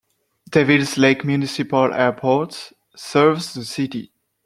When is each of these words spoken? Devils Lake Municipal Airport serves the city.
Devils 0.51 0.97
Lake 0.97 1.23
Municipal 1.23 1.93
Airport 1.93 2.73
serves 2.95 3.53
the 3.53 3.63
city. 3.63 4.11